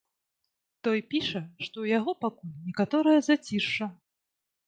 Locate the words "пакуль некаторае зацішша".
2.25-3.85